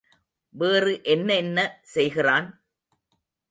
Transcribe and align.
வேறு 0.55 0.93
என்ன 1.03 1.35
என்ன 1.35 1.59
செய்கிறான்? 1.81 2.47